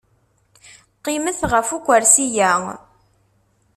Qqimet 0.97 1.39
ɣef 1.51 1.69
ukersi-a. 1.77 2.51